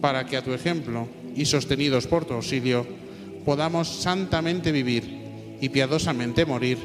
para 0.00 0.26
que 0.26 0.36
a 0.36 0.42
tu 0.42 0.52
ejemplo 0.52 1.08
y 1.34 1.44
sostenidos 1.44 2.06
por 2.06 2.24
tu 2.24 2.34
auxilio, 2.34 2.86
podamos 3.44 3.88
santamente 3.88 4.72
vivir 4.72 5.56
y 5.60 5.68
piadosamente 5.68 6.44
morir 6.44 6.78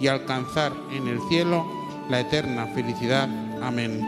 y 0.00 0.08
alcanzar 0.08 0.72
en 0.92 1.08
el 1.08 1.20
cielo 1.28 1.66
la 2.10 2.20
eterna 2.20 2.66
felicidad. 2.74 3.28
Amén. 3.62 4.00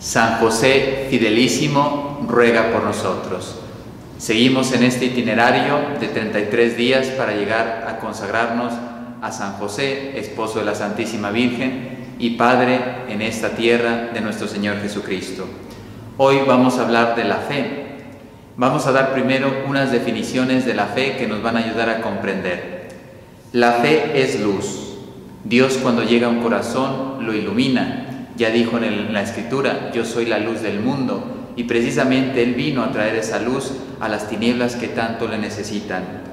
San 0.00 0.38
José 0.38 1.08
Fidelísimo, 1.10 2.24
ruega 2.28 2.70
por 2.72 2.84
nosotros. 2.84 3.56
Seguimos 4.18 4.72
en 4.72 4.84
este 4.84 5.06
itinerario 5.06 5.98
de 6.00 6.08
33 6.08 6.76
días 6.76 7.06
para 7.08 7.32
llegar 7.32 7.86
a 7.88 7.98
consagrarnos 7.98 8.72
a 9.22 9.32
San 9.32 9.54
José, 9.54 10.18
esposo 10.18 10.58
de 10.58 10.64
la 10.64 10.74
Santísima 10.74 11.30
Virgen 11.30 12.14
y 12.18 12.30
Padre 12.30 12.80
en 13.08 13.22
esta 13.22 13.50
tierra 13.50 14.10
de 14.12 14.20
nuestro 14.20 14.48
Señor 14.48 14.80
Jesucristo. 14.80 15.46
Hoy 16.16 16.38
vamos 16.46 16.78
a 16.78 16.82
hablar 16.82 17.16
de 17.16 17.24
la 17.24 17.36
fe. 17.36 17.86
Vamos 18.56 18.86
a 18.86 18.92
dar 18.92 19.12
primero 19.12 19.64
unas 19.68 19.92
definiciones 19.92 20.64
de 20.64 20.74
la 20.74 20.86
fe 20.86 21.16
que 21.16 21.26
nos 21.26 21.42
van 21.42 21.56
a 21.56 21.60
ayudar 21.60 21.90
a 21.90 22.00
comprender. 22.00 22.88
La 23.52 23.72
fe 23.72 24.22
es 24.22 24.40
luz. 24.40 24.96
Dios 25.44 25.78
cuando 25.82 26.02
llega 26.02 26.26
a 26.26 26.30
un 26.30 26.40
corazón 26.40 27.26
lo 27.26 27.34
ilumina 27.34 28.06
ya 28.36 28.50
dijo 28.50 28.78
en, 28.78 29.12
la 29.12 29.22
escritura, 29.22 29.90
yo 29.92 30.04
soy 30.04 30.26
la 30.26 30.38
luz 30.38 30.60
del 30.60 30.80
mundo, 30.80 31.52
y 31.56 31.64
precisamente 31.64 32.42
Él 32.42 32.54
vino 32.54 32.82
a 32.82 32.92
traer 32.92 33.16
esa 33.16 33.38
luz 33.40 33.72
a 33.98 34.08
las 34.08 34.28
tinieblas 34.28 34.76
que 34.76 34.88
tanto 34.88 35.26
le 35.26 35.38
necesitan. 35.38 36.25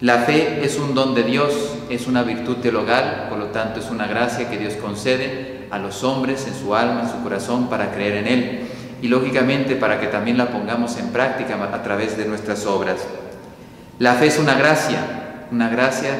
La 0.00 0.18
fe 0.18 0.64
es 0.64 0.78
un 0.78 0.94
don 0.94 1.14
de 1.14 1.22
Dios, 1.22 1.52
es 1.88 2.06
una 2.06 2.22
virtud 2.22 2.56
teologal, 2.56 3.26
por 3.28 3.38
lo 3.38 3.46
tanto 3.46 3.80
es 3.80 3.90
una 3.90 4.06
gracia 4.06 4.50
que 4.50 4.58
Dios 4.58 4.74
concede 4.74 5.66
a 5.70 5.78
los 5.78 6.04
hombres 6.04 6.46
en 6.46 6.54
su 6.54 6.74
alma, 6.74 7.02
en 7.02 7.08
su 7.08 7.22
corazón, 7.22 7.68
para 7.68 7.92
creer 7.92 8.18
en 8.18 8.26
Él 8.26 8.60
y 9.02 9.08
lógicamente 9.08 9.76
para 9.76 10.00
que 10.00 10.06
también 10.06 10.38
la 10.38 10.50
pongamos 10.50 10.98
en 10.98 11.08
práctica 11.08 11.56
a 11.72 11.82
través 11.82 12.16
de 12.16 12.26
nuestras 12.26 12.66
obras. 12.66 12.98
La 13.98 14.14
fe 14.14 14.26
es 14.26 14.38
una 14.38 14.54
gracia, 14.54 15.46
una 15.50 15.68
gracia 15.68 16.14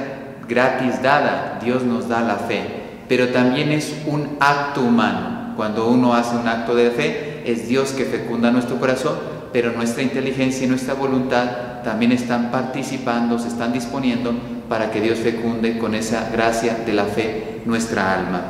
gratis 0.48 1.02
dada, 1.02 1.58
Dios 1.62 1.82
nos 1.82 2.08
da 2.08 2.20
la 2.22 2.36
fe 2.36 2.86
pero 3.08 3.28
también 3.28 3.72
es 3.72 3.94
un 4.06 4.36
acto 4.40 4.80
humano. 4.82 5.54
Cuando 5.56 5.88
uno 5.88 6.14
hace 6.14 6.36
un 6.36 6.48
acto 6.48 6.74
de 6.74 6.90
fe, 6.90 7.42
es 7.46 7.68
Dios 7.68 7.92
que 7.92 8.04
fecunda 8.04 8.50
nuestro 8.50 8.78
corazón, 8.78 9.16
pero 9.56 9.72
nuestra 9.72 10.02
inteligencia 10.02 10.66
y 10.66 10.68
nuestra 10.68 10.92
voluntad 10.92 11.80
también 11.82 12.12
están 12.12 12.50
participando, 12.50 13.38
se 13.38 13.48
están 13.48 13.72
disponiendo 13.72 14.34
para 14.68 14.90
que 14.90 15.00
Dios 15.00 15.18
fecunde 15.18 15.78
con 15.78 15.94
esa 15.94 16.28
gracia 16.30 16.80
de 16.84 16.92
la 16.92 17.06
fe 17.06 17.62
nuestra 17.64 18.12
alma. 18.12 18.42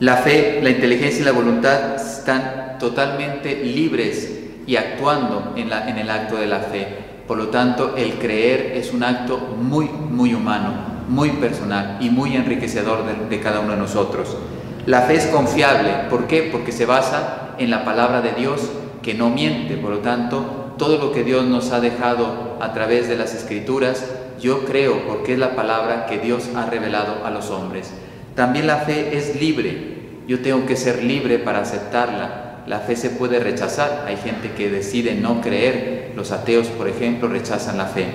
La 0.00 0.16
fe, 0.16 0.60
la 0.62 0.70
inteligencia 0.70 1.20
y 1.20 1.24
la 1.26 1.32
voluntad 1.32 1.96
están 1.96 2.78
totalmente 2.78 3.54
libres 3.64 4.44
y 4.66 4.76
actuando 4.76 5.52
en, 5.56 5.70
el 5.70 6.08
acto 6.08 6.36
de 6.38 6.46
la 6.46 6.60
fe. 6.60 6.88
Por 7.28 7.36
lo 7.36 7.48
tanto, 7.48 7.96
el 7.98 8.14
creer 8.14 8.78
es 8.78 8.94
un 8.94 9.02
acto 9.02 9.36
muy, 9.60 9.90
muy 9.90 10.32
humano 10.32 10.96
muy 11.06 11.32
personal 11.32 11.98
y 12.00 12.08
muy 12.08 12.34
enriquecedor 12.34 13.04
de, 13.28 13.40
cada 13.40 13.60
uno 13.60 13.72
de 13.72 13.76
nosotros. 13.76 14.38
La 14.86 15.02
fe 15.02 15.16
es 15.16 15.26
confiable, 15.26 15.90
¿por 16.08 16.26
qué? 16.26 16.48
Porque 16.50 16.72
se 16.72 16.86
basa 16.86 17.50
en 17.58 17.68
la 17.68 17.84
palabra 17.84 18.22
de 18.22 18.32
Dios 18.32 18.70
que 19.06 19.14
no 19.14 19.30
miente, 19.30 19.76
por 19.76 19.92
lo 19.92 19.98
tanto, 19.98 20.74
todo 20.78 20.98
lo 20.98 21.12
que 21.12 21.22
Dios 21.22 21.44
nos 21.44 21.70
ha 21.70 21.78
dejado 21.78 22.56
a 22.60 22.72
través 22.72 23.08
de 23.08 23.16
las 23.16 23.36
escrituras, 23.36 24.04
yo 24.40 24.64
creo 24.64 25.06
porque 25.06 25.34
es 25.34 25.38
la 25.38 25.54
palabra 25.54 26.06
que 26.06 26.18
Dios 26.18 26.50
ha 26.56 26.66
revelado 26.66 27.24
a 27.24 27.30
los 27.30 27.50
hombres. 27.50 27.92
También 28.34 28.66
la 28.66 28.78
fe 28.78 29.16
es 29.16 29.40
libre, 29.40 29.94
yo 30.26 30.40
tengo 30.40 30.66
que 30.66 30.74
ser 30.74 31.04
libre 31.04 31.38
para 31.38 31.60
aceptarla. 31.60 32.64
La 32.66 32.80
fe 32.80 32.96
se 32.96 33.10
puede 33.10 33.38
rechazar, 33.38 34.06
hay 34.08 34.16
gente 34.16 34.50
que 34.56 34.70
decide 34.70 35.14
no 35.14 35.40
creer, 35.40 36.10
los 36.16 36.32
ateos, 36.32 36.66
por 36.66 36.88
ejemplo, 36.88 37.28
rechazan 37.28 37.78
la 37.78 37.86
fe. 37.86 38.06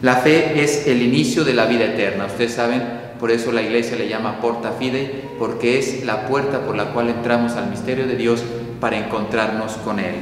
La 0.00 0.14
fe 0.14 0.62
es 0.62 0.86
el 0.86 1.02
inicio 1.02 1.42
de 1.42 1.54
la 1.54 1.66
vida 1.66 1.86
eterna. 1.86 2.26
Ustedes 2.26 2.54
saben, 2.54 2.84
por 3.18 3.32
eso 3.32 3.50
la 3.50 3.62
iglesia 3.62 3.96
le 3.96 4.08
llama 4.08 4.40
porta 4.40 4.70
fide, 4.78 5.24
porque 5.40 5.80
es 5.80 6.04
la 6.04 6.28
puerta 6.28 6.60
por 6.60 6.76
la 6.76 6.92
cual 6.92 7.08
entramos 7.08 7.54
al 7.54 7.68
misterio 7.68 8.06
de 8.06 8.14
Dios 8.14 8.44
para 8.80 8.98
encontrarnos 8.98 9.72
con 9.84 9.98
Él. 9.98 10.14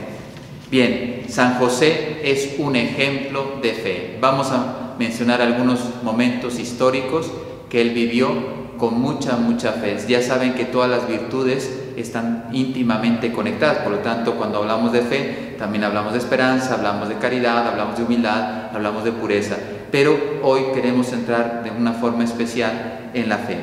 Bien, 0.71 1.25
San 1.29 1.55
José 1.55 2.21
es 2.25 2.57
un 2.59 2.77
ejemplo 2.77 3.59
de 3.63 3.73
fe. 3.73 4.19
Vamos 4.21 4.51
a 4.51 4.95
mencionar 4.99 5.41
algunos 5.41 5.81
momentos 6.03 6.59
históricos 6.59 7.31
que 7.71 7.81
él 7.81 7.91
vivió 7.91 8.29
con 8.77 9.01
mucha, 9.01 9.37
mucha 9.37 9.73
fe. 9.73 9.97
Ya 10.09 10.23
saben 10.23 10.55
que 10.55 10.65
todas 10.65 10.91
las 10.91 11.09
virtudes 11.09 11.71
están 11.97 12.49
íntimamente 12.53 13.33
conectadas, 13.33 13.79
por 13.79 13.93
lo 13.93 13.99
tanto, 13.99 14.35
cuando 14.35 14.59
hablamos 14.59 14.93
de 14.93 15.03
fe, 15.03 15.55
también 15.59 15.85
hablamos 15.85 16.13
de 16.13 16.19
esperanza, 16.19 16.75
hablamos 16.75 17.09
de 17.09 17.17
caridad, 17.17 17.67
hablamos 17.67 17.97
de 17.97 18.05
humildad, 18.05 18.69
hablamos 18.73 19.05
de 19.05 19.13
pureza, 19.13 19.57
pero 19.91 20.17
hoy 20.43 20.63
queremos 20.75 21.13
entrar 21.13 21.65
de 21.65 21.71
una 21.71 21.95
forma 21.95 22.25
especial 22.25 23.11
en 23.15 23.29
la 23.29 23.39
fe. 23.39 23.57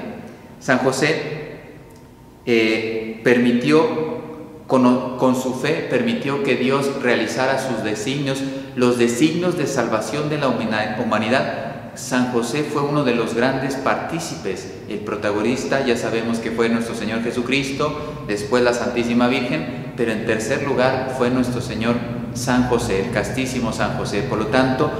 San 0.59 0.79
José 0.79 1.21
eh, 2.45 3.21
permitió, 3.23 4.14
con, 4.67 5.35
su 5.35 5.53
fe, 5.53 5.87
permitió 5.89 6.43
que 6.43 6.55
Dios 6.55 7.01
realizara 7.01 7.59
sus 7.59 7.83
designios, 7.83 8.41
los 8.75 8.97
designios 8.97 9.57
de 9.57 9.67
salvación 9.67 10.29
de 10.29 10.39
la 10.39 10.47
humanidad 10.47 11.65
San 11.95 12.33
José 12.33 12.63
fue 12.63 12.81
uno 12.81 13.03
de 13.03 13.15
los 13.15 13.33
grandes 13.33 13.75
partícipes. 13.75 14.69
El 14.89 14.99
protagonista 14.99 15.85
ya 15.85 15.95
sabemos 15.95 16.39
que 16.39 16.51
fue 16.51 16.67
nuestro 16.67 16.93
Señor 16.93 17.23
Jesucristo, 17.23 18.25
después 18.27 18.63
la 18.63 18.73
Santísima 18.73 19.27
Virgen, 19.27 19.93
pero 19.95 20.11
en 20.11 20.25
tercer 20.25 20.63
lugar 20.63 21.15
fue 21.17 21.29
nuestro 21.29 21.61
Señor 21.61 21.95
San 22.33 22.67
José, 22.67 23.05
el 23.05 23.11
castísimo 23.11 23.71
San 23.71 23.97
José. 23.97 24.23
Por 24.23 24.39
lo 24.39 24.47
tanto, 24.47 24.91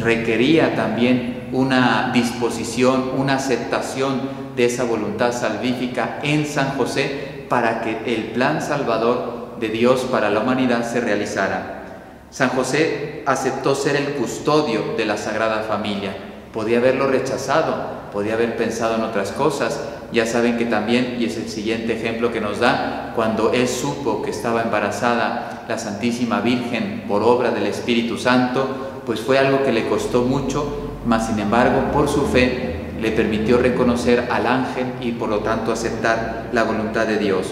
requería 0.00 0.74
también 0.74 1.48
una 1.52 2.10
disposición, 2.12 3.12
una 3.16 3.34
aceptación 3.34 4.42
de 4.56 4.64
esa 4.64 4.84
voluntad 4.84 5.32
salvífica 5.32 6.18
en 6.22 6.46
San 6.46 6.70
José 6.76 7.31
para 7.52 7.82
que 7.82 7.98
el 8.06 8.30
plan 8.30 8.62
salvador 8.62 9.58
de 9.60 9.68
Dios 9.68 10.06
para 10.10 10.30
la 10.30 10.40
humanidad 10.40 10.90
se 10.90 11.02
realizara. 11.02 11.82
San 12.30 12.48
José 12.48 13.22
aceptó 13.26 13.74
ser 13.74 13.94
el 13.96 14.14
custodio 14.14 14.94
de 14.96 15.04
la 15.04 15.18
Sagrada 15.18 15.62
Familia 15.68 16.14
Podía 16.50 16.78
haberlo 16.78 17.08
rechazado, 17.08 17.74
podía 18.10 18.34
haber 18.34 18.56
pensado 18.56 18.94
en 18.94 19.02
otras 19.02 19.32
cosas, 19.32 19.80
Ya 20.14 20.24
saben 20.24 20.56
que 20.56 20.64
también, 20.64 21.18
y 21.18 21.26
es 21.26 21.36
el 21.36 21.50
siguiente 21.50 21.94
ejemplo 21.94 22.32
que 22.32 22.40
nos 22.40 22.58
da, 22.58 23.12
cuando 23.14 23.52
él 23.52 23.68
supo 23.68 24.22
que 24.22 24.30
estaba 24.30 24.62
embarazada 24.62 25.64
la 25.68 25.78
Santísima 25.78 26.40
Virgen 26.40 27.04
por 27.06 27.22
obra 27.22 27.50
del 27.50 27.66
Espíritu 27.66 28.16
Santo, 28.16 29.02
pues 29.04 29.20
fue 29.20 29.38
algo 29.38 29.62
que 29.62 29.72
le 29.72 29.88
costó 29.88 30.22
mucho, 30.22 31.00
mas 31.04 31.26
sin 31.26 31.38
embargo 31.38 31.92
por 31.92 32.08
su 32.08 32.26
fe 32.26 32.71
le 33.02 33.10
permitió 33.10 33.58
reconocer 33.58 34.28
al 34.30 34.46
ángel 34.46 34.86
y 35.00 35.10
por 35.10 35.28
lo 35.28 35.40
tanto 35.40 35.72
aceptar 35.72 36.50
la 36.52 36.62
voluntad 36.62 37.04
de 37.04 37.18
Dios. 37.18 37.48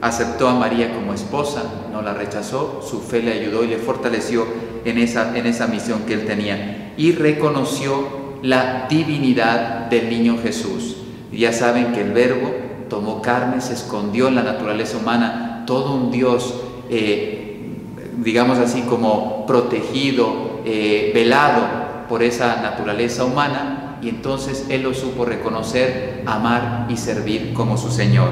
Aceptó 0.00 0.48
a 0.48 0.54
María 0.54 0.94
como 0.94 1.12
esposa, 1.12 1.64
no 1.90 2.02
la 2.02 2.14
rechazó, 2.14 2.80
su 2.88 3.00
fe 3.00 3.20
le 3.20 3.32
ayudó 3.32 3.64
y 3.64 3.66
le 3.66 3.78
fortaleció 3.78 4.46
en 4.84 4.98
esa, 4.98 5.36
en 5.36 5.46
esa 5.46 5.66
misión 5.66 6.02
que 6.06 6.14
él 6.14 6.24
tenía. 6.24 6.92
Y 6.96 7.10
reconoció 7.12 8.38
la 8.42 8.86
divinidad 8.88 9.86
del 9.90 10.08
niño 10.08 10.38
Jesús. 10.40 10.98
Ya 11.32 11.52
saben 11.52 11.92
que 11.92 12.02
el 12.02 12.12
verbo 12.12 12.54
tomó 12.88 13.20
carne, 13.20 13.60
se 13.60 13.74
escondió 13.74 14.28
en 14.28 14.36
la 14.36 14.44
naturaleza 14.44 14.98
humana, 14.98 15.64
todo 15.66 15.96
un 15.96 16.12
Dios, 16.12 16.62
eh, 16.90 17.72
digamos 18.18 18.58
así, 18.58 18.82
como 18.82 19.46
protegido, 19.46 20.60
eh, 20.64 21.10
velado 21.12 22.06
por 22.08 22.22
esa 22.22 22.62
naturaleza 22.62 23.24
humana, 23.24 23.85
y 24.02 24.08
entonces 24.08 24.66
Él 24.68 24.82
lo 24.82 24.94
supo 24.94 25.24
reconocer, 25.24 26.22
amar 26.26 26.86
y 26.88 26.96
servir 26.96 27.52
como 27.52 27.76
su 27.76 27.90
Señor. 27.90 28.30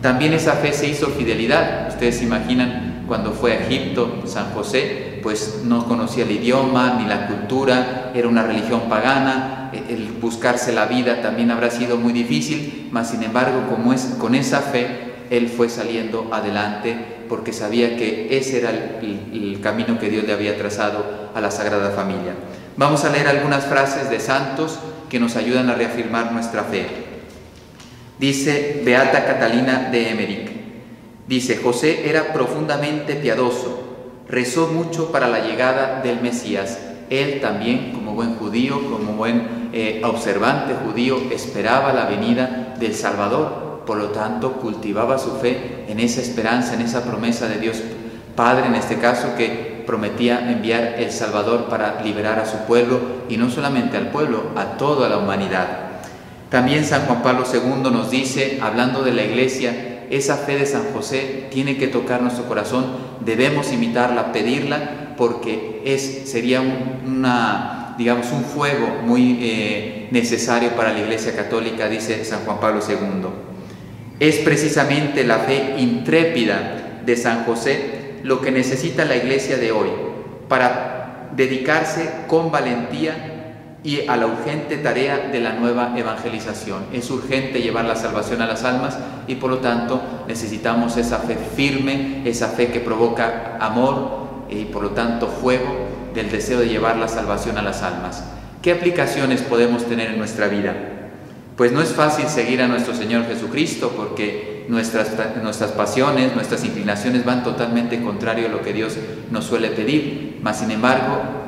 También 0.00 0.32
esa 0.32 0.52
fe 0.52 0.72
se 0.72 0.88
hizo 0.88 1.08
fidelidad. 1.08 1.88
Ustedes 1.88 2.18
se 2.18 2.24
imaginan 2.24 3.04
cuando 3.06 3.32
fue 3.32 3.52
a 3.52 3.60
Egipto, 3.60 4.22
San 4.26 4.52
José, 4.52 5.20
pues 5.22 5.62
no 5.64 5.86
conocía 5.86 6.24
el 6.24 6.32
idioma 6.32 6.98
ni 7.00 7.06
la 7.06 7.26
cultura, 7.26 8.12
era 8.14 8.28
una 8.28 8.42
religión 8.42 8.82
pagana, 8.88 9.70
el 9.88 10.12
buscarse 10.20 10.72
la 10.72 10.86
vida 10.86 11.22
también 11.22 11.50
habrá 11.50 11.70
sido 11.70 11.96
muy 11.96 12.12
difícil, 12.12 12.88
mas 12.92 13.10
sin 13.10 13.22
embargo 13.22 13.66
como 13.68 13.92
es, 13.92 14.16
con 14.18 14.34
esa 14.34 14.60
fe 14.60 15.14
él 15.30 15.48
fue 15.48 15.68
saliendo 15.68 16.28
adelante 16.32 16.96
porque 17.28 17.52
sabía 17.52 17.96
que 17.96 18.36
ese 18.36 18.58
era 18.58 18.70
el, 18.70 19.58
camino 19.62 19.98
que 19.98 20.10
Dios 20.10 20.24
le 20.24 20.34
había 20.34 20.58
trazado 20.58 21.30
a 21.34 21.40
la 21.40 21.50
Sagrada 21.50 21.90
Familia. 21.90 22.34
Vamos 22.76 23.04
a 23.04 23.10
leer 23.10 23.28
algunas 23.28 23.64
frases 23.66 24.10
de 24.10 24.18
santos 24.18 24.80
que 25.08 25.20
nos 25.20 25.36
ayudan 25.36 25.70
a 25.70 25.74
reafirmar 25.74 26.32
nuestra 26.32 26.64
fe. 26.64 26.86
Dice 28.18 28.82
Beata 28.84 29.24
Catalina 29.24 29.90
de 29.92 30.10
Emmerich, 30.10 30.50
dice, 31.28 31.56
José 31.56 32.08
era 32.08 32.32
profundamente 32.32 33.14
piadoso, 33.14 34.22
rezó 34.28 34.68
mucho 34.68 35.12
para 35.12 35.28
la 35.28 35.40
llegada 35.40 36.00
del 36.02 36.20
Mesías. 36.20 36.80
Él 37.10 37.40
también, 37.40 37.92
como 37.92 38.14
buen 38.14 38.36
judío, 38.36 38.90
como 38.90 39.12
buen 39.12 39.70
eh, 39.72 40.02
observante 40.04 40.74
judío, 40.74 41.18
esperaba 41.30 41.92
la 41.92 42.06
venida 42.06 42.74
del 42.80 42.94
Salvador. 42.94 43.82
Por 43.86 43.98
lo 43.98 44.08
tanto, 44.08 44.54
cultivaba 44.54 45.18
su 45.18 45.36
fe 45.36 45.84
en 45.86 46.00
esa 46.00 46.20
esperanza, 46.20 46.74
en 46.74 46.80
esa 46.80 47.04
promesa 47.04 47.46
de 47.46 47.58
Dios 47.58 47.82
Padre, 48.34 48.66
en 48.66 48.74
este 48.74 48.98
caso, 48.98 49.36
que 49.36 49.73
prometía 49.86 50.50
enviar 50.50 50.96
el 50.98 51.10
Salvador 51.10 51.66
para 51.68 52.02
liberar 52.02 52.38
a 52.38 52.46
su 52.46 52.58
pueblo, 52.66 53.00
y 53.28 53.36
no 53.36 53.50
solamente 53.50 53.96
al 53.96 54.10
pueblo, 54.10 54.50
a 54.56 54.76
toda 54.76 55.08
la 55.08 55.18
humanidad. 55.18 55.84
También 56.50 56.84
San 56.84 57.06
Juan 57.06 57.22
Pablo 57.22 57.44
II 57.52 57.90
nos 57.90 58.10
dice, 58.10 58.58
hablando 58.62 59.02
de 59.02 59.12
la 59.12 59.24
iglesia, 59.24 60.06
esa 60.10 60.36
fe 60.36 60.56
de 60.56 60.66
San 60.66 60.92
José 60.92 61.48
tiene 61.50 61.76
que 61.76 61.88
tocar 61.88 62.22
nuestro 62.22 62.44
corazón, 62.44 62.86
debemos 63.24 63.72
imitarla, 63.72 64.32
pedirla, 64.32 65.14
porque 65.16 65.82
es, 65.84 66.30
sería 66.30 66.60
una, 66.60 67.94
digamos, 67.98 68.30
un 68.32 68.44
fuego 68.44 69.02
muy 69.04 69.38
eh, 69.40 70.08
necesario 70.10 70.70
para 70.70 70.92
la 70.92 71.00
Iglesia 71.00 71.34
Católica, 71.34 71.88
dice 71.88 72.24
San 72.24 72.40
Juan 72.44 72.60
Pablo 72.60 72.80
II. 72.86 73.28
Es 74.20 74.36
precisamente 74.36 75.24
la 75.24 75.40
fe 75.40 75.74
intrépida 75.78 77.00
de 77.04 77.16
San 77.16 77.44
José 77.44 78.03
lo 78.24 78.40
que 78.40 78.50
necesita 78.50 79.04
la 79.04 79.16
Iglesia 79.16 79.58
de 79.58 79.70
hoy 79.70 79.90
para 80.48 81.28
dedicarse 81.36 82.10
con 82.26 82.50
valentía 82.50 83.78
y 83.84 84.06
a 84.08 84.16
la 84.16 84.26
urgente 84.26 84.78
tarea 84.78 85.28
de 85.30 85.40
la 85.40 85.52
nueva 85.52 85.92
evangelización. 85.94 86.86
Es 86.90 87.10
urgente 87.10 87.60
llevar 87.60 87.84
la 87.84 87.96
salvación 87.96 88.40
a 88.40 88.46
las 88.46 88.64
almas 88.64 88.98
y 89.26 89.34
por 89.34 89.50
lo 89.50 89.58
tanto 89.58 90.00
necesitamos 90.26 90.96
esa 90.96 91.18
fe 91.18 91.36
firme, 91.36 92.22
esa 92.24 92.48
fe 92.48 92.68
que 92.68 92.80
provoca 92.80 93.58
amor 93.60 94.24
y 94.48 94.64
por 94.64 94.82
lo 94.82 94.90
tanto 94.90 95.28
fuego 95.28 95.74
del 96.14 96.30
deseo 96.30 96.60
de 96.60 96.68
llevar 96.68 96.96
la 96.96 97.08
salvación 97.08 97.58
a 97.58 97.62
las 97.62 97.82
almas. 97.82 98.24
¿Qué 98.62 98.72
aplicaciones 98.72 99.42
podemos 99.42 99.84
tener 99.84 100.12
en 100.12 100.18
nuestra 100.18 100.48
vida? 100.48 100.74
Pues 101.58 101.72
no 101.72 101.82
es 101.82 101.90
fácil 101.90 102.26
seguir 102.28 102.62
a 102.62 102.68
nuestro 102.68 102.94
Señor 102.94 103.26
Jesucristo 103.26 103.92
porque 103.94 104.53
nuestras, 104.68 105.10
nuestras 105.42 105.72
pasiones, 105.72 106.34
nuestras 106.34 106.64
inclinaciones 106.64 107.24
van 107.24 107.44
totalmente 107.44 108.02
contrario 108.02 108.46
a 108.46 108.50
lo 108.50 108.62
que 108.62 108.72
Dios 108.72 108.96
nos 109.30 109.44
suele 109.44 109.68
pedir, 109.70 110.38
mas 110.42 110.58
sin 110.60 110.70
embargo 110.70 111.44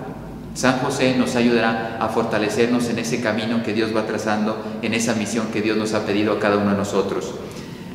San 0.56 0.78
José 0.78 1.14
nos 1.18 1.36
ayudará 1.36 1.98
a 2.00 2.08
fortalecernos 2.08 2.88
en 2.88 2.98
ese 2.98 3.20
camino 3.20 3.62
que 3.62 3.74
Dios 3.74 3.94
va 3.94 4.06
trazando, 4.06 4.56
en 4.80 4.94
esa 4.94 5.14
misión 5.14 5.48
que 5.52 5.60
Dios 5.60 5.76
nos 5.76 5.92
ha 5.92 6.06
pedido 6.06 6.32
a 6.32 6.38
cada 6.38 6.56
uno 6.56 6.70
de 6.70 6.78
nosotros. 6.78 7.34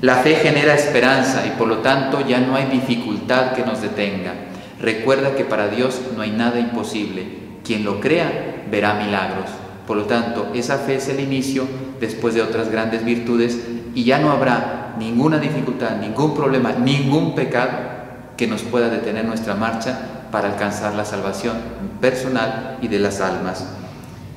La 0.01 0.17
fe 0.17 0.35
genera 0.35 0.75
esperanza 0.75 1.43
y 1.47 1.57
por 1.57 1.67
lo 1.67 1.77
tanto 1.77 2.25
ya 2.27 2.39
no 2.39 2.55
hay 2.55 2.65
dificultad 2.65 3.53
que 3.53 3.65
nos 3.65 3.81
detenga. 3.81 4.33
Recuerda 4.79 5.35
que 5.35 5.43
para 5.43 5.69
Dios 5.69 6.01
no 6.15 6.21
hay 6.21 6.31
nada 6.31 6.59
imposible. 6.59 7.23
Quien 7.65 7.83
lo 7.83 7.99
crea 7.99 8.65
verá 8.69 8.93
milagros. 8.93 9.49
Por 9.87 9.97
lo 9.97 10.05
tanto, 10.05 10.51
esa 10.53 10.77
fe 10.77 10.95
es 10.95 11.07
el 11.09 11.19
inicio 11.19 11.67
después 11.99 12.35
de 12.35 12.43
otras 12.43 12.71
grandes 12.71 13.03
virtudes 13.03 13.59
y 13.95 14.03
ya 14.03 14.19
no 14.19 14.31
habrá 14.31 14.80
ninguna 14.97 15.37
dificultad, 15.37 15.97
ningún 15.99 16.33
problema, 16.33 16.73
ningún 16.73 17.35
pecado 17.35 17.71
que 18.37 18.47
nos 18.47 18.63
pueda 18.63 18.89
detener 18.89 19.25
nuestra 19.25 19.55
marcha 19.55 20.27
para 20.31 20.49
alcanzar 20.49 20.95
la 20.95 21.05
salvación 21.05 21.57
personal 21.99 22.77
y 22.81 22.87
de 22.87 22.99
las 22.99 23.21
almas. 23.21 23.67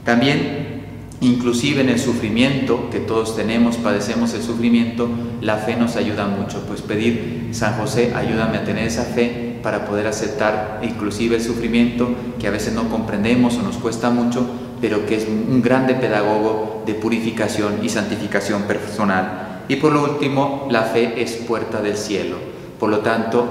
También, 0.05 0.85
inclusive 1.21 1.81
en 1.81 1.89
el 1.89 1.99
sufrimiento 1.99 2.91
que 2.91 3.01
todos 3.01 3.37
tenemos, 3.37 3.77
padecemos 3.77 4.35
el 4.35 4.43
sufrimiento, 4.43 5.09
la 5.41 5.57
fe 5.57 5.77
nos 5.77 5.97
ayuda 5.97 6.27
mucho, 6.27 6.65
pues 6.67 6.83
pedir, 6.83 7.49
San 7.53 7.79
José, 7.79 8.13
ayúdame 8.15 8.59
a 8.59 8.65
tener 8.65 8.87
esa 8.87 9.05
fe 9.05 9.59
para 9.63 9.87
poder 9.87 10.07
aceptar 10.07 10.81
inclusive 10.83 11.37
el 11.37 11.43
sufrimiento 11.43 12.11
que 12.39 12.49
a 12.49 12.51
veces 12.51 12.75
no 12.75 12.91
comprendemos 12.91 13.57
o 13.57 13.63
nos 13.63 13.79
cuesta 13.79 14.11
mucho, 14.11 14.47
pero 14.81 15.07
que 15.07 15.17
es 15.17 15.27
un 15.27 15.63
grande 15.63 15.95
pedagogo 15.95 16.83
de 16.85 16.93
purificación 16.93 17.79
y 17.83 17.89
santificación 17.89 18.65
personal. 18.65 19.54
Y 19.69 19.77
por 19.77 19.93
lo 19.93 20.05
último, 20.05 20.69
la 20.71 20.83
fe 20.83 21.23
es 21.23 21.33
puerta 21.33 21.81
del 21.81 21.97
cielo. 21.97 22.37
Por 22.79 22.91
lo 22.91 22.99
tanto, 22.99 23.47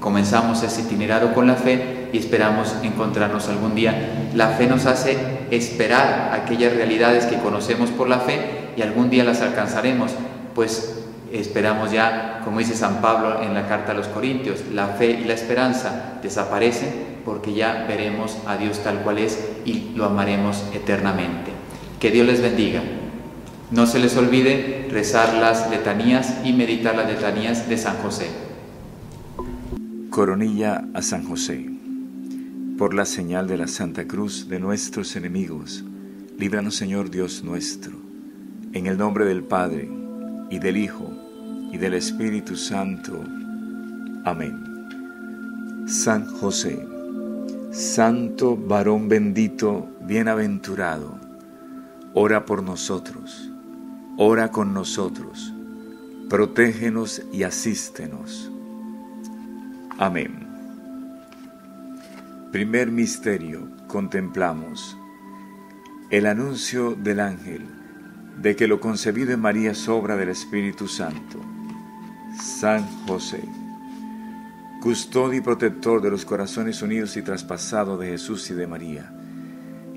comenzamos 0.00 0.62
ese 0.62 0.82
itinerario 0.82 1.34
con 1.34 1.46
la 1.46 1.54
fe 1.54 2.08
y 2.12 2.18
esperamos 2.18 2.74
encontrarnos 2.82 3.48
algún 3.48 3.74
día. 3.74 4.30
La 4.34 4.48
fe 4.48 4.66
nos 4.66 4.86
hace 4.86 5.16
esperar 5.50 6.30
aquellas 6.32 6.74
realidades 6.74 7.26
que 7.26 7.36
conocemos 7.38 7.90
por 7.90 8.08
la 8.08 8.20
fe 8.20 8.72
y 8.76 8.82
algún 8.82 9.10
día 9.10 9.24
las 9.24 9.42
alcanzaremos, 9.42 10.12
pues 10.54 10.96
esperamos 11.32 11.92
ya, 11.92 12.40
como 12.44 12.58
dice 12.58 12.74
San 12.74 13.00
Pablo 13.00 13.42
en 13.42 13.54
la 13.54 13.68
carta 13.68 13.92
a 13.92 13.94
los 13.94 14.08
Corintios, 14.08 14.64
la 14.72 14.88
fe 14.88 15.10
y 15.10 15.24
la 15.24 15.34
esperanza 15.34 16.18
desaparecen 16.22 17.10
porque 17.24 17.52
ya 17.52 17.84
veremos 17.86 18.38
a 18.46 18.56
Dios 18.56 18.80
tal 18.80 19.00
cual 19.00 19.18
es 19.18 19.38
y 19.64 19.92
lo 19.94 20.06
amaremos 20.06 20.64
eternamente. 20.72 21.50
Que 22.00 22.10
Dios 22.10 22.26
les 22.26 22.40
bendiga. 22.40 22.80
No 23.70 23.86
se 23.86 24.00
les 24.00 24.16
olvide 24.16 24.88
rezar 24.90 25.34
las 25.34 25.70
letanías 25.70 26.38
y 26.44 26.52
meditar 26.52 26.96
las 26.96 27.06
letanías 27.06 27.68
de 27.68 27.78
San 27.78 27.96
José. 27.98 28.26
Coronilla 30.10 30.84
a 30.92 31.02
San 31.02 31.24
José. 31.24 31.70
Por 32.76 32.94
la 32.94 33.04
señal 33.04 33.46
de 33.46 33.56
la 33.56 33.68
Santa 33.68 34.08
Cruz 34.08 34.48
de 34.48 34.58
nuestros 34.58 35.14
enemigos, 35.14 35.84
líbranos 36.36 36.74
Señor 36.74 37.10
Dios 37.10 37.44
nuestro, 37.44 37.92
en 38.72 38.86
el 38.86 38.98
nombre 38.98 39.24
del 39.24 39.44
Padre, 39.44 39.88
y 40.50 40.58
del 40.58 40.76
Hijo, 40.76 41.08
y 41.72 41.78
del 41.78 41.94
Espíritu 41.94 42.56
Santo. 42.56 43.22
Amén. 44.24 45.86
San 45.86 46.26
José, 46.26 46.84
Santo 47.70 48.56
varón 48.56 49.08
bendito, 49.08 49.88
bienaventurado, 50.02 51.18
ora 52.14 52.44
por 52.44 52.64
nosotros, 52.64 53.49
ora 54.22 54.50
con 54.50 54.74
nosotros, 54.74 55.50
protégenos 56.28 57.22
y 57.32 57.44
asístenos 57.44 58.50
Amén. 60.00 60.46
Primer 62.52 62.90
misterio, 62.90 63.68
contemplamos 63.86 64.96
el 66.10 66.24
anuncio 66.24 66.94
del 66.94 67.20
ángel 67.20 67.66
de 68.40 68.56
que 68.56 68.66
lo 68.66 68.80
concebido 68.80 69.32
en 69.32 69.40
María 69.40 69.72
es 69.72 69.88
obra 69.88 70.16
del 70.16 70.30
Espíritu 70.30 70.88
Santo. 70.88 71.38
San 72.42 72.86
José, 73.06 73.42
custodio 74.80 75.38
y 75.38 75.42
protector 75.42 76.00
de 76.00 76.10
los 76.10 76.24
corazones 76.24 76.80
unidos 76.80 77.16
y 77.18 77.22
traspasados 77.22 78.00
de 78.00 78.08
Jesús 78.08 78.50
y 78.50 78.54
de 78.54 78.66
María, 78.66 79.12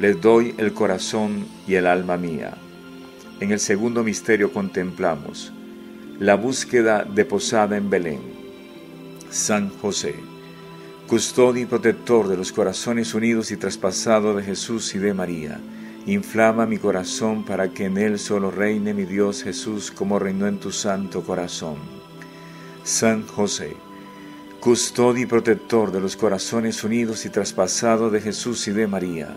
les 0.00 0.18
doy 0.18 0.54
el 0.56 0.72
corazón 0.72 1.46
y 1.68 1.74
el 1.74 1.86
alma 1.86 2.16
mía. 2.16 2.54
En 3.38 3.52
el 3.52 3.60
segundo 3.60 4.02
misterio 4.02 4.50
contemplamos 4.50 5.52
la 6.18 6.36
búsqueda 6.36 7.04
de 7.04 7.26
posada 7.26 7.76
en 7.76 7.90
Belén. 7.90 8.20
San 9.28 9.68
José, 9.68 10.14
custodio 11.06 11.62
y 11.62 11.66
protector 11.66 12.28
de 12.28 12.38
los 12.38 12.50
corazones 12.50 13.12
unidos 13.12 13.50
y 13.50 13.58
traspasados 13.58 14.36
de 14.36 14.42
Jesús 14.42 14.94
y 14.94 14.98
de 14.98 15.12
María, 15.12 15.60
inflama 16.06 16.64
mi 16.64 16.78
corazón 16.78 17.44
para 17.44 17.68
que 17.68 17.84
en 17.84 17.98
él 17.98 18.18
solo 18.18 18.50
reine 18.50 18.94
mi 18.94 19.04
Dios 19.04 19.42
Jesús 19.42 19.90
como 19.90 20.18
reinó 20.18 20.46
en 20.46 20.60
tu 20.60 20.72
santo 20.72 21.22
corazón. 21.22 21.76
San 22.84 23.26
José, 23.26 23.76
custodio 24.60 25.24
y 25.24 25.26
protector 25.26 25.92
de 25.92 26.00
los 26.00 26.16
corazones 26.16 26.82
unidos 26.84 27.26
y 27.26 27.28
traspasados 27.28 28.10
de 28.10 28.22
Jesús 28.22 28.66
y 28.66 28.72
de 28.72 28.86
María, 28.86 29.36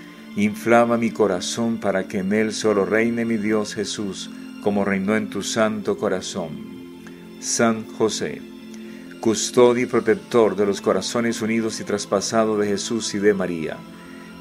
Inflama 0.37 0.95
mi 0.97 1.11
corazón 1.11 1.77
para 1.77 2.07
que 2.07 2.19
en 2.19 2.31
él 2.31 2.53
solo 2.53 2.85
reine 2.85 3.25
mi 3.25 3.35
Dios 3.35 3.75
Jesús, 3.75 4.29
como 4.63 4.85
reinó 4.85 5.17
en 5.17 5.29
tu 5.29 5.43
santo 5.43 5.97
corazón. 5.97 6.51
San 7.41 7.85
José, 7.97 8.41
custodio 9.19 9.83
y 9.83 9.87
protector 9.87 10.55
de 10.55 10.65
los 10.65 10.79
corazones 10.79 11.41
unidos 11.41 11.81
y 11.81 11.83
traspasados 11.83 12.57
de 12.61 12.67
Jesús 12.67 13.13
y 13.13 13.19
de 13.19 13.33
María, 13.33 13.75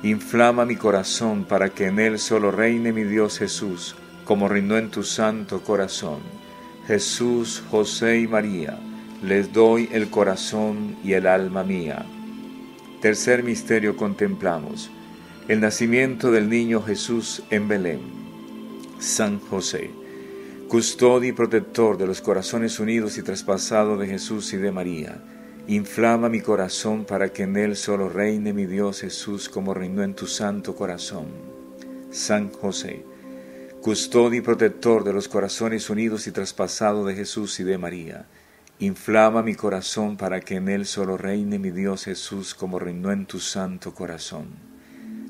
inflama 0.04 0.64
mi 0.64 0.76
corazón 0.76 1.44
para 1.44 1.70
que 1.70 1.86
en 1.86 1.98
él 1.98 2.20
solo 2.20 2.52
reine 2.52 2.92
mi 2.92 3.02
Dios 3.02 3.40
Jesús, 3.40 3.96
como 4.24 4.48
reinó 4.48 4.78
en 4.78 4.90
tu 4.90 5.02
santo 5.02 5.60
corazón. 5.62 6.20
Jesús, 6.86 7.64
José 7.68 8.20
y 8.20 8.28
María, 8.28 8.78
les 9.24 9.52
doy 9.52 9.88
el 9.90 10.08
corazón 10.08 10.94
y 11.02 11.14
el 11.14 11.26
alma 11.26 11.64
mía. 11.64 12.06
Tercer 13.00 13.42
misterio 13.42 13.96
contemplamos 13.96 14.88
el 15.50 15.60
nacimiento 15.60 16.30
del 16.30 16.48
niño 16.48 16.80
Jesús 16.80 17.42
en 17.50 17.66
Belén. 17.66 17.98
San 19.00 19.40
José, 19.40 19.90
custodio 20.68 21.30
y 21.30 21.32
protector 21.32 21.98
de 21.98 22.06
los 22.06 22.20
corazones 22.20 22.78
unidos 22.78 23.18
y 23.18 23.22
traspasados 23.22 23.98
de 23.98 24.06
Jesús 24.06 24.52
y 24.52 24.58
de 24.58 24.70
María, 24.70 25.20
inflama 25.66 26.28
mi 26.28 26.40
corazón 26.40 27.04
para 27.04 27.30
que 27.30 27.42
en 27.42 27.56
él 27.56 27.74
solo 27.74 28.08
reine 28.08 28.52
mi 28.52 28.66
Dios 28.66 29.00
Jesús 29.00 29.48
como 29.48 29.74
reinó 29.74 30.04
en 30.04 30.14
tu 30.14 30.28
santo 30.28 30.76
corazón. 30.76 31.26
San 32.12 32.52
José, 32.52 33.04
custodio 33.82 34.38
y 34.38 34.42
protector 34.42 35.02
de 35.02 35.12
los 35.12 35.26
corazones 35.26 35.90
unidos 35.90 36.28
y 36.28 36.30
traspasados 36.30 37.04
de 37.08 37.16
Jesús 37.16 37.58
y 37.58 37.64
de 37.64 37.76
María, 37.76 38.24
inflama 38.78 39.42
mi 39.42 39.56
corazón 39.56 40.16
para 40.16 40.38
que 40.42 40.54
en 40.54 40.68
él 40.68 40.86
solo 40.86 41.16
reine 41.16 41.58
mi 41.58 41.72
Dios 41.72 42.04
Jesús 42.04 42.54
como 42.54 42.78
reinó 42.78 43.10
en 43.10 43.26
tu 43.26 43.40
santo 43.40 43.92
corazón. 43.92 44.69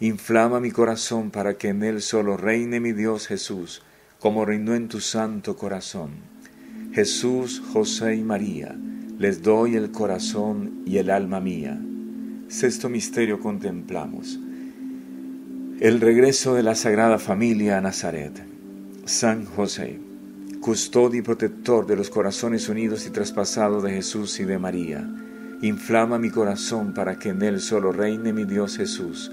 inflama 0.00 0.60
mi 0.60 0.70
corazón 0.70 1.30
para 1.30 1.54
que 1.54 1.68
en 1.68 1.82
él 1.82 2.00
solo 2.00 2.36
reine 2.36 2.80
mi 2.80 2.92
Dios 2.92 3.26
Jesús, 3.26 3.82
como 4.18 4.44
reinó 4.44 4.74
en 4.74 4.88
tu 4.88 5.00
santo 5.00 5.56
corazón. 5.56 6.10
Jesús, 6.92 7.62
José 7.72 8.16
y 8.16 8.22
María, 8.22 8.74
les 9.18 9.42
doy 9.42 9.76
el 9.76 9.90
corazón 9.90 10.82
y 10.86 10.96
el 10.96 11.10
alma 11.10 11.40
mía. 11.40 11.78
Sexto 12.48 12.88
misterio 12.88 13.38
contemplamos. 13.38 14.40
El 15.78 16.00
regreso 16.00 16.54
de 16.54 16.62
la 16.62 16.74
Sagrada 16.74 17.18
Familia 17.18 17.78
a 17.78 17.80
Nazaret. 17.80 18.42
San 19.04 19.44
José, 19.44 19.98
custodio 20.60 21.20
y 21.20 21.22
protector 21.22 21.86
de 21.86 21.96
los 21.96 22.10
corazones 22.10 22.68
unidos 22.68 23.06
y 23.06 23.10
traspasados 23.10 23.82
de 23.82 23.92
Jesús 23.92 24.40
y 24.40 24.44
de 24.44 24.58
María, 24.58 25.08
inflama 25.62 26.18
mi 26.18 26.30
corazón 26.30 26.92
para 26.94 27.18
que 27.18 27.30
en 27.30 27.42
él 27.42 27.60
solo 27.60 27.92
reine 27.92 28.32
mi 28.32 28.44
Dios 28.44 28.76
Jesús, 28.76 29.32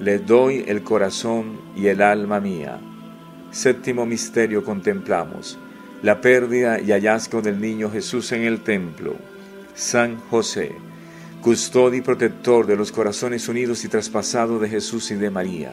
le 0.00 0.18
doy 0.18 0.64
el 0.66 0.82
corazón 0.82 1.60
y 1.76 1.86
el 1.86 2.02
alma 2.02 2.40
mía. 2.40 2.78
Séptimo 3.50 4.06
misterio 4.06 4.64
contemplamos, 4.64 5.58
la 6.02 6.20
pérdida 6.20 6.80
y 6.80 6.92
hallazgo 6.92 7.42
del 7.42 7.60
niño 7.60 7.90
Jesús 7.90 8.32
en 8.32 8.42
el 8.42 8.60
templo. 8.60 9.16
San 9.74 10.16
José, 10.30 10.72
custodio 11.40 11.98
y 11.98 12.02
protector 12.02 12.66
de 12.66 12.76
los 12.76 12.92
corazones 12.92 13.48
unidos 13.48 13.84
y 13.84 13.88
traspasados 13.88 14.60
de 14.60 14.68
Jesús 14.68 15.10
y 15.10 15.14
de 15.14 15.30
María 15.30 15.72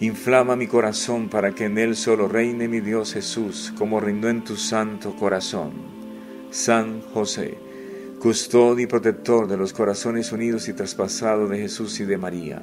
Inflama 0.00 0.56
mi 0.56 0.66
corazón 0.66 1.30
para 1.30 1.52
que 1.52 1.64
en 1.64 1.78
él 1.78 1.96
solo 1.96 2.28
reine 2.28 2.68
mi 2.68 2.80
Dios 2.80 3.14
Jesús, 3.14 3.72
como 3.78 3.98
reinó 3.98 4.28
en 4.28 4.44
tu 4.44 4.54
santo 4.56 5.16
corazón. 5.16 5.72
San 6.50 7.00
José, 7.14 7.56
custodio 8.20 8.84
y 8.84 8.86
protector 8.86 9.48
de 9.48 9.56
los 9.56 9.72
corazones 9.72 10.32
unidos 10.32 10.68
y 10.68 10.74
traspasados 10.74 11.48
de 11.48 11.60
Jesús 11.60 11.98
y 12.00 12.04
de 12.04 12.18
María. 12.18 12.62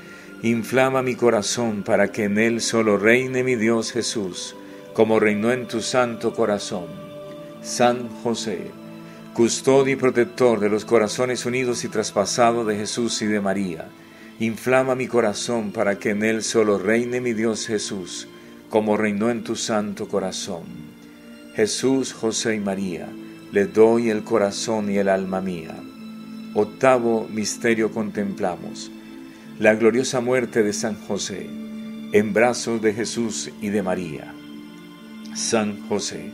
inflama 0.43 1.01
mi 1.01 1.15
corazón 1.15 1.83
para 1.83 2.11
que 2.11 2.25
en 2.25 2.37
él 2.37 2.61
solo 2.61 2.97
reine 2.97 3.43
mi 3.43 3.55
Dios 3.55 3.91
Jesús, 3.91 4.55
como 4.93 5.19
reinó 5.19 5.51
en 5.51 5.67
tu 5.67 5.81
santo 5.81 6.33
corazón. 6.33 6.85
San 7.61 8.09
José, 8.23 8.71
custodio 9.33 9.93
y 9.93 9.97
protector 9.97 10.59
de 10.59 10.69
los 10.69 10.85
corazones 10.85 11.45
unidos 11.45 11.83
y 11.83 11.89
traspasados 11.89 12.65
de 12.65 12.75
Jesús 12.75 13.21
y 13.21 13.27
de 13.27 13.39
María, 13.39 13.87
Inflama 14.41 14.95
mi 14.95 15.05
corazón 15.05 15.71
para 15.71 15.99
que 15.99 16.09
en 16.09 16.23
él 16.23 16.41
solo 16.41 16.79
reine 16.79 17.21
mi 17.21 17.33
Dios 17.33 17.67
Jesús, 17.67 18.27
como 18.71 18.97
reinó 18.97 19.29
en 19.29 19.43
tu 19.43 19.55
santo 19.55 20.07
corazón. 20.07 20.63
Jesús, 21.53 22.11
José 22.11 22.55
y 22.55 22.59
María, 22.59 23.07
le 23.51 23.67
doy 23.67 24.09
el 24.09 24.23
corazón 24.23 24.89
y 24.89 24.97
el 24.97 25.09
alma 25.09 25.41
mía. 25.41 25.75
Octavo 26.55 27.27
misterio 27.31 27.91
contemplamos. 27.91 28.89
La 29.61 29.75
gloriosa 29.75 30.21
muerte 30.21 30.63
de 30.63 30.73
San 30.73 30.95
José, 30.95 31.47
en 32.13 32.33
brazos 32.33 32.81
de 32.81 32.95
Jesús 32.95 33.51
y 33.61 33.69
de 33.69 33.83
María. 33.83 34.33
San 35.35 35.87
José, 35.87 36.31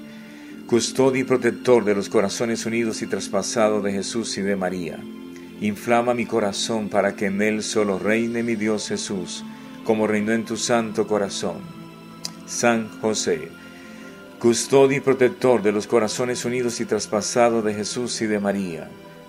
custodio 0.65 1.23
y 1.23 1.23
protector 1.25 1.83
de 1.83 1.93
los 1.93 2.07
corazones 2.07 2.65
unidos 2.65 3.01
y 3.01 3.07
traspasados 3.07 3.83
de 3.83 3.91
Jesús 3.91 4.37
y 4.37 4.43
de 4.43 4.55
María 4.55 4.97
Inflama 5.59 6.13
mi 6.13 6.25
corazón 6.25 6.87
para 6.87 7.17
que 7.17 7.25
en 7.25 7.41
él 7.41 7.63
solo 7.63 7.99
reine 7.99 8.43
mi 8.43 8.55
Dios 8.55 8.87
Jesús, 8.87 9.43
como 9.83 10.07
reinó 10.07 10.31
en 10.31 10.45
tu 10.45 10.55
santo 10.55 11.05
corazón. 11.05 11.57
San 12.45 12.87
José, 13.01 13.49
custodio 14.39 14.99
y 14.99 15.01
protector 15.01 15.61
de 15.61 15.73
los 15.73 15.85
corazones 15.85 16.45
unidos 16.45 16.79
y 16.79 16.85
traspasados 16.85 17.61
de 17.65 17.73
Jesús 17.73 18.21
y 18.21 18.25
de 18.25 18.39
María, 18.39 18.89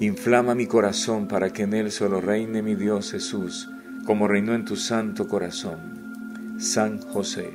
Inflama 0.00 0.54
mi 0.54 0.66
corazón 0.66 1.28
para 1.28 1.50
que 1.50 1.62
en 1.62 1.74
él 1.74 1.90
solo 1.90 2.20
reine 2.20 2.62
mi 2.62 2.74
Dios 2.74 3.12
Jesús, 3.12 3.68
como 4.06 4.28
reinó 4.28 4.54
en 4.54 4.64
tu 4.64 4.76
santo 4.76 5.28
corazón. 5.28 6.56
San 6.58 7.00
José, 7.00 7.52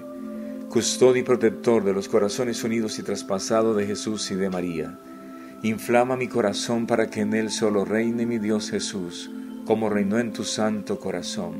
custodio 0.70 1.22
y 1.22 1.26
protector 1.26 1.84
de 1.84 1.94
los 1.94 2.10
corazones 2.10 2.64
unidos 2.64 3.00
y 3.00 3.04
traspasados 3.04 3.76
de 3.78 3.86
Jesús 3.86 4.30
y 4.32 4.36
de 4.36 4.50
María 4.50 4.98
Inflama 5.64 6.18
mi 6.18 6.28
corazón 6.28 6.86
para 6.88 7.10
que 7.10 7.22
en 7.22 7.34
él 7.34 7.50
solo 7.50 7.86
reine 7.86 8.26
mi 8.26 8.38
Dios 8.38 8.70
Jesús, 8.70 9.32
como 9.66 9.88
reinó 9.90 10.20
en 10.20 10.34
tu 10.34 10.44
santo 10.44 11.00
corazón. 11.00 11.56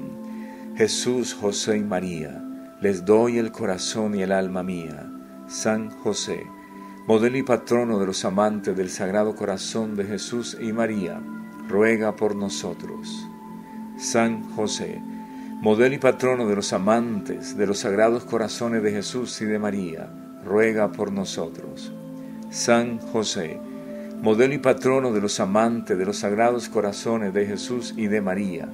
Jesús, 0.76 1.34
José 1.34 1.78
y 1.78 1.84
María, 1.84 2.44
les 2.82 3.06
doy 3.06 3.38
el 3.38 3.54
corazón 3.54 4.14
y 4.14 4.22
el 4.22 4.34
alma 4.34 4.62
mía. 4.62 5.10
San 5.48 5.90
José, 5.90 6.46
modelo 7.06 7.38
y 7.38 7.44
patrono 7.44 8.00
de 8.00 8.06
los 8.06 8.24
amantes 8.24 8.78
del 8.78 8.90
Sagrado 8.90 9.36
Corazón 9.36 9.96
de 9.96 10.06
Jesús 10.06 10.58
y 10.60 10.72
María, 10.72 11.22
ruega 11.68 12.16
por 12.16 12.36
nosotros. 12.36 13.28
San 13.98 14.44
José, 14.52 15.02
modelo 15.62 15.96
y 15.96 15.98
patrono 15.98 16.48
de 16.48 16.56
los 16.56 16.72
amantes 16.72 17.58
de 17.58 17.68
los 17.68 17.80
Sagrados 17.80 18.24
Corazones 18.24 18.82
de 18.84 18.92
Jesús 18.92 19.42
y 19.42 19.46
de 19.46 19.60
María, 19.60 20.10
ruega 20.46 20.94
por 20.94 21.12
nosotros. 21.12 21.92
San 22.50 23.00
José, 23.00 23.60
modelo 24.22 24.54
y 24.54 24.60
patrono 24.60 25.12
de 25.12 25.20
los 25.20 25.42
amantes 25.42 25.98
de 25.98 26.06
los 26.06 26.20
sagrados 26.20 26.70
corazones 26.70 27.34
de 27.34 27.46
Jesús 27.46 27.94
y 27.98 28.08
de 28.08 28.22
María, 28.22 28.70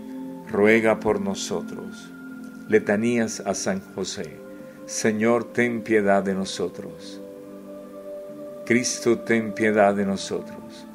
ruega 0.52 1.00
por 1.00 1.20
nosotros. 1.20 2.12
Letanías 2.68 3.40
a 3.40 3.56
San 3.56 3.82
José. 3.96 4.38
Señor, 4.86 5.46
ten 5.46 5.82
piedad 5.82 6.22
de 6.22 6.36
nosotros. 6.36 7.19
Cristo, 8.70 9.18
ten 9.18 9.54
piedad 9.54 9.96
de 9.96 10.06
nosotros. 10.06 10.86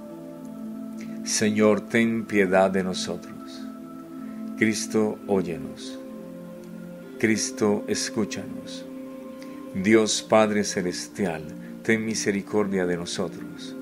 Señor, 1.25 1.81
ten 1.81 2.25
piedad 2.25 2.71
de 2.71 2.85
nosotros. 2.85 3.35
Cristo, 4.57 5.19
óyenos. 5.27 5.99
Cristo, 7.19 7.83
escúchanos. 7.89 8.87
Dios 9.75 10.23
Padre 10.23 10.63
Celestial, 10.63 11.43
ten 11.83 12.07
misericordia 12.07 12.87
de 12.87 12.97
nosotros. 12.97 13.75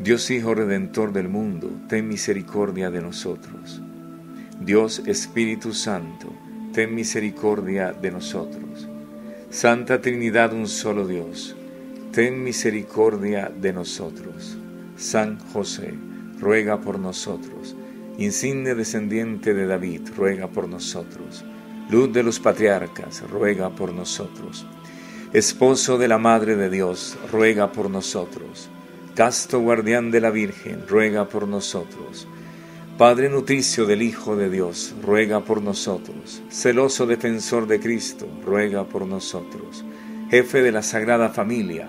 Dios 0.00 0.30
Hijo 0.30 0.54
Redentor 0.54 1.12
del 1.12 1.28
mundo, 1.28 1.70
ten 1.90 2.08
misericordia 2.08 2.90
de 2.90 3.02
nosotros. 3.02 3.82
Dios 4.58 5.02
Espíritu 5.04 5.74
Santo, 5.74 6.32
ten 6.72 6.94
misericordia 6.94 7.92
de 7.92 8.10
nosotros. 8.10 8.88
Santa 9.50 10.00
Trinidad, 10.00 10.54
un 10.54 10.66
solo 10.66 11.06
Dios, 11.06 11.54
ten 12.12 12.44
misericordia 12.44 13.50
de 13.50 13.72
nosotros. 13.72 14.58
San 14.96 15.38
José, 15.38 15.94
ruega 16.38 16.78
por 16.78 16.98
nosotros. 16.98 17.74
Insigne 18.18 18.74
descendiente 18.74 19.54
de 19.54 19.66
David, 19.66 20.02
ruega 20.14 20.46
por 20.48 20.68
nosotros. 20.68 21.42
Luz 21.88 22.12
de 22.12 22.22
los 22.22 22.38
patriarcas, 22.38 23.22
ruega 23.30 23.70
por 23.70 23.94
nosotros. 23.94 24.66
Esposo 25.32 25.96
de 25.96 26.08
la 26.08 26.18
Madre 26.18 26.54
de 26.54 26.68
Dios, 26.68 27.16
ruega 27.32 27.72
por 27.72 27.88
nosotros. 27.88 28.68
Casto 29.14 29.60
guardián 29.60 30.10
de 30.10 30.20
la 30.20 30.30
Virgen, 30.30 30.86
ruega 30.86 31.26
por 31.26 31.48
nosotros. 31.48 32.28
Padre 32.98 33.30
nutricio 33.30 33.86
del 33.86 34.02
Hijo 34.02 34.36
de 34.36 34.50
Dios, 34.50 34.94
ruega 35.02 35.40
por 35.40 35.62
nosotros. 35.62 36.42
Celoso 36.50 37.06
defensor 37.06 37.66
de 37.66 37.80
Cristo, 37.80 38.28
ruega 38.44 38.84
por 38.84 39.06
nosotros. 39.06 39.82
Jefe 40.30 40.62
de 40.62 40.72
la 40.72 40.82
Sagrada 40.82 41.30
Familia, 41.30 41.88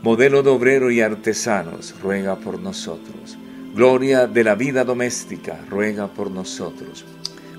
Modelo 0.00 0.44
de 0.44 0.50
obrero 0.50 0.92
y 0.92 1.00
artesanos, 1.00 1.92
ruega 2.00 2.36
por 2.36 2.60
nosotros. 2.60 3.36
Gloria 3.74 4.28
de 4.28 4.44
la 4.44 4.54
vida 4.54 4.84
doméstica, 4.84 5.58
ruega 5.68 6.06
por 6.06 6.30
nosotros. 6.30 7.04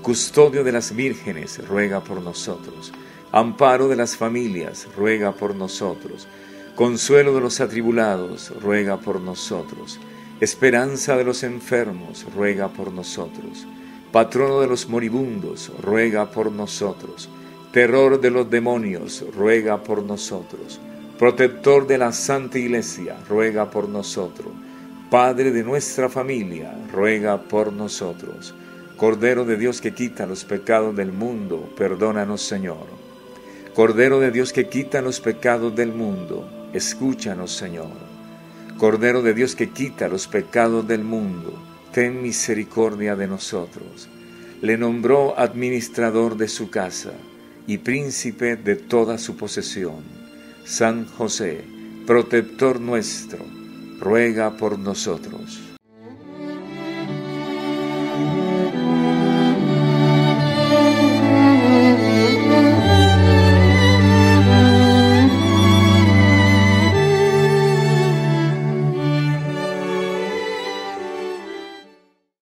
Custodio 0.00 0.64
de 0.64 0.72
las 0.72 0.96
vírgenes, 0.96 1.58
ruega 1.68 2.02
por 2.02 2.22
nosotros. 2.22 2.92
Amparo 3.30 3.88
de 3.88 3.96
las 3.96 4.16
familias, 4.16 4.88
ruega 4.96 5.32
por 5.32 5.54
nosotros. 5.54 6.26
Consuelo 6.76 7.34
de 7.34 7.42
los 7.42 7.60
atribulados, 7.60 8.50
ruega 8.62 8.96
por 8.96 9.20
nosotros. 9.20 10.00
Esperanza 10.40 11.18
de 11.18 11.24
los 11.24 11.42
enfermos, 11.42 12.24
ruega 12.34 12.68
por 12.68 12.90
nosotros. 12.90 13.66
Patrono 14.12 14.60
de 14.60 14.66
los 14.66 14.88
moribundos, 14.88 15.70
ruega 15.82 16.30
por 16.30 16.50
nosotros. 16.50 17.28
Terror 17.70 18.18
de 18.18 18.30
los 18.30 18.48
demonios, 18.48 19.26
ruega 19.36 19.82
por 19.82 20.02
nosotros. 20.02 20.80
Protector 21.20 21.86
de 21.86 21.98
la 21.98 22.12
Santa 22.12 22.58
Iglesia, 22.58 23.14
ruega 23.28 23.70
por 23.70 23.90
nosotros. 23.90 24.54
Padre 25.10 25.50
de 25.50 25.62
nuestra 25.62 26.08
familia, 26.08 26.74
ruega 26.90 27.42
por 27.42 27.74
nosotros. 27.74 28.54
Cordero 28.96 29.44
de 29.44 29.58
Dios 29.58 29.82
que 29.82 29.92
quita 29.92 30.24
los 30.24 30.46
pecados 30.46 30.96
del 30.96 31.12
mundo, 31.12 31.74
perdónanos 31.76 32.40
Señor. 32.40 32.86
Cordero 33.74 34.18
de 34.18 34.30
Dios 34.30 34.54
que 34.54 34.70
quita 34.70 35.02
los 35.02 35.20
pecados 35.20 35.76
del 35.76 35.92
mundo, 35.92 36.70
escúchanos 36.72 37.52
Señor. 37.52 37.92
Cordero 38.78 39.20
de 39.20 39.34
Dios 39.34 39.54
que 39.54 39.68
quita 39.68 40.08
los 40.08 40.26
pecados 40.26 40.88
del 40.88 41.04
mundo, 41.04 41.52
ten 41.92 42.22
misericordia 42.22 43.14
de 43.14 43.26
nosotros. 43.26 44.08
Le 44.62 44.78
nombró 44.78 45.38
administrador 45.38 46.38
de 46.38 46.48
su 46.48 46.70
casa 46.70 47.12
y 47.66 47.76
príncipe 47.76 48.56
de 48.56 48.76
toda 48.76 49.18
su 49.18 49.36
posesión. 49.36 50.19
San 50.64 51.06
José, 51.06 51.64
protector 52.06 52.80
nuestro, 52.80 53.44
ruega 53.98 54.56
por 54.56 54.78
nosotros. 54.78 55.69